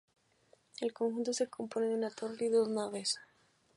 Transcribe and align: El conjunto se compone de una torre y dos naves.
El 0.79 0.93
conjunto 0.93 1.31
se 1.31 1.47
compone 1.47 1.85
de 1.85 1.93
una 1.93 2.09
torre 2.09 2.45
y 2.47 2.49
dos 2.49 2.67
naves. 2.69 3.19